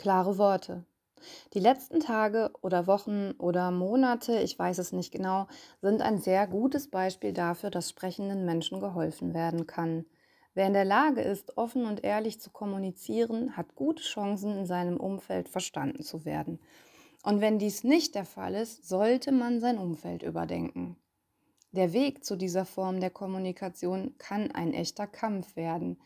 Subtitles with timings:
[0.00, 0.86] Klare Worte.
[1.52, 5.46] Die letzten Tage oder Wochen oder Monate, ich weiß es nicht genau,
[5.82, 10.06] sind ein sehr gutes Beispiel dafür, dass sprechenden Menschen geholfen werden kann.
[10.54, 14.96] Wer in der Lage ist, offen und ehrlich zu kommunizieren, hat gute Chancen, in seinem
[14.96, 16.60] Umfeld verstanden zu werden.
[17.22, 20.96] Und wenn dies nicht der Fall ist, sollte man sein Umfeld überdenken.
[21.72, 25.98] Der Weg zu dieser Form der Kommunikation kann ein echter Kampf werden.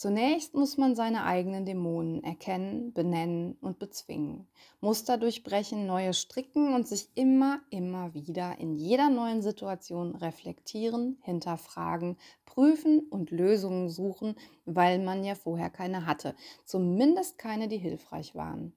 [0.00, 4.48] Zunächst muss man seine eigenen Dämonen erkennen, benennen und bezwingen,
[4.80, 12.16] Muster durchbrechen, neue stricken und sich immer, immer wieder in jeder neuen Situation reflektieren, hinterfragen,
[12.46, 18.72] prüfen und Lösungen suchen, weil man ja vorher keine hatte, zumindest keine, die hilfreich waren.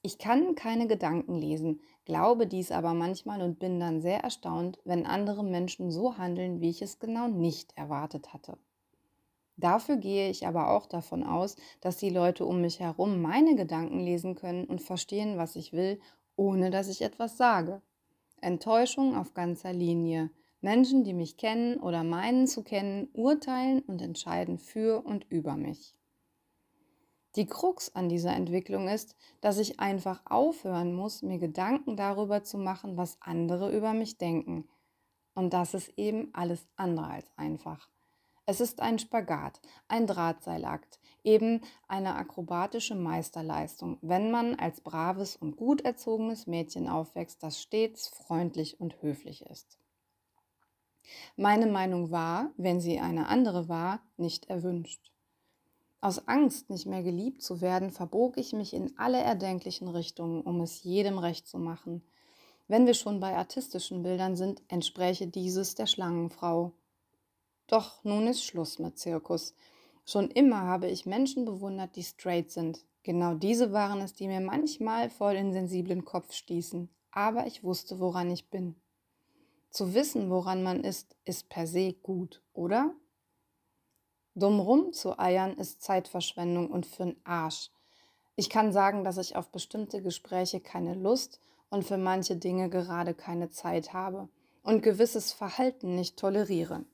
[0.00, 5.04] Ich kann keine Gedanken lesen, glaube dies aber manchmal und bin dann sehr erstaunt, wenn
[5.04, 8.56] andere Menschen so handeln, wie ich es genau nicht erwartet hatte.
[9.60, 14.00] Dafür gehe ich aber auch davon aus, dass die Leute um mich herum meine Gedanken
[14.00, 16.00] lesen können und verstehen, was ich will,
[16.34, 17.82] ohne dass ich etwas sage.
[18.40, 20.30] Enttäuschung auf ganzer Linie.
[20.62, 25.94] Menschen, die mich kennen oder meinen zu kennen, urteilen und entscheiden für und über mich.
[27.36, 32.56] Die Krux an dieser Entwicklung ist, dass ich einfach aufhören muss, mir Gedanken darüber zu
[32.56, 34.68] machen, was andere über mich denken.
[35.34, 37.90] Und das ist eben alles andere als einfach.
[38.50, 45.56] Es ist ein Spagat, ein Drahtseilakt, eben eine akrobatische Meisterleistung, wenn man als braves und
[45.56, 49.78] gut erzogenes Mädchen aufwächst, das stets freundlich und höflich ist.
[51.36, 55.12] Meine Meinung war, wenn sie eine andere war, nicht erwünscht.
[56.00, 60.60] Aus Angst, nicht mehr geliebt zu werden, verbog ich mich in alle erdenklichen Richtungen, um
[60.60, 62.02] es jedem recht zu machen.
[62.66, 66.72] Wenn wir schon bei artistischen Bildern sind, entspräche dieses der Schlangenfrau.
[67.70, 69.54] Doch nun ist Schluss mit Zirkus.
[70.04, 72.84] Schon immer habe ich Menschen bewundert, die straight sind.
[73.04, 76.90] Genau diese waren es, die mir manchmal vor den sensiblen Kopf stießen.
[77.12, 78.74] Aber ich wusste, woran ich bin.
[79.70, 82.92] Zu wissen, woran man ist, ist per se gut, oder?
[84.34, 87.70] Dumm rum zu eiern ist Zeitverschwendung und für'n Arsch.
[88.34, 93.14] Ich kann sagen, dass ich auf bestimmte Gespräche keine Lust und für manche Dinge gerade
[93.14, 94.28] keine Zeit habe
[94.64, 96.84] und gewisses Verhalten nicht toleriere.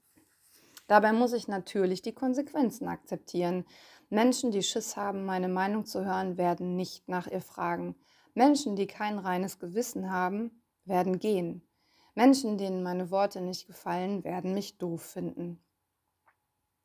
[0.86, 3.64] Dabei muss ich natürlich die Konsequenzen akzeptieren.
[4.08, 7.96] Menschen, die Schiss haben, meine Meinung zu hören, werden nicht nach ihr fragen.
[8.34, 11.66] Menschen, die kein reines Gewissen haben, werden gehen.
[12.14, 15.60] Menschen, denen meine Worte nicht gefallen, werden mich doof finden.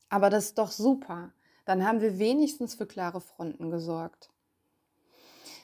[0.09, 1.33] Aber das ist doch super.
[1.65, 4.29] Dann haben wir wenigstens für klare Fronten gesorgt.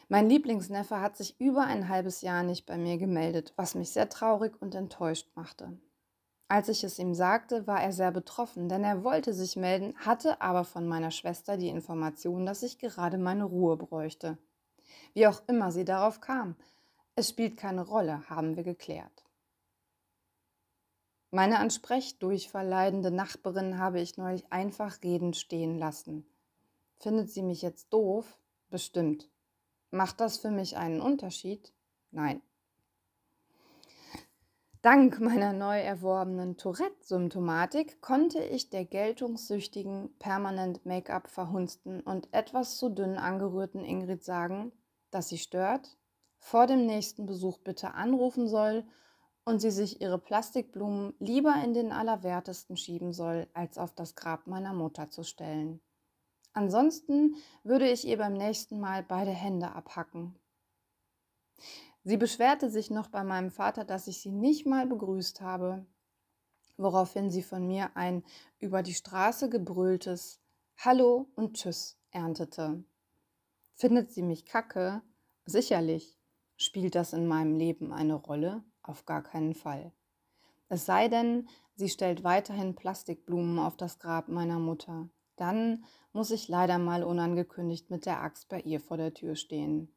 [0.10, 4.08] Mein Lieblingsneffe hat sich über ein halbes Jahr nicht bei mir gemeldet, was mich sehr
[4.08, 5.78] traurig und enttäuscht machte.
[6.50, 10.42] Als ich es ihm sagte, war er sehr betroffen, denn er wollte sich melden, hatte
[10.42, 14.38] aber von meiner Schwester die Information, dass ich gerade meine Ruhe bräuchte.
[15.14, 16.56] Wie auch immer sie darauf kam,
[17.16, 19.26] es spielt keine Rolle, haben wir geklärt.
[21.32, 26.26] Meine an Sprechdurchfall leidende Nachbarin habe ich neulich einfach reden stehen lassen.
[27.00, 28.40] Findet sie mich jetzt doof?
[28.70, 29.30] Bestimmt.
[29.92, 31.74] Macht das für mich einen Unterschied?
[32.12, 32.42] Nein.
[34.88, 42.88] Dank meiner neu erworbenen Tourette-Symptomatik konnte ich der geltungssüchtigen, permanent Make-up verhunzten und etwas zu
[42.88, 44.72] dünn angerührten Ingrid sagen,
[45.12, 45.98] dass sie stört,
[46.38, 48.86] vor dem nächsten Besuch bitte anrufen soll
[49.44, 54.48] und sie sich ihre Plastikblumen lieber in den Allerwertesten schieben soll, als auf das Grab
[54.48, 55.82] meiner Mutter zu stellen.
[56.54, 60.40] Ansonsten würde ich ihr beim nächsten Mal beide Hände abhacken.
[62.08, 65.86] Sie beschwerte sich noch bei meinem Vater, dass ich sie nicht mal begrüßt habe,
[66.78, 68.24] woraufhin sie von mir ein
[68.60, 70.40] über die Straße gebrülltes
[70.78, 72.82] Hallo und Tschüss erntete.
[73.74, 75.02] Findet sie mich kacke?
[75.46, 76.18] Sicherlich.
[76.56, 78.64] Spielt das in meinem Leben eine Rolle?
[78.84, 79.92] Auf gar keinen Fall.
[80.70, 85.10] Es sei denn, sie stellt weiterhin Plastikblumen auf das Grab meiner Mutter.
[85.36, 89.92] Dann muss ich leider mal unangekündigt mit der Axt bei ihr vor der Tür stehen.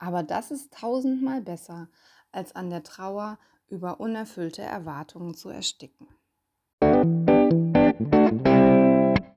[0.00, 1.88] Aber das ist tausendmal besser,
[2.32, 3.38] als an der Trauer
[3.68, 6.08] über unerfüllte Erwartungen zu ersticken.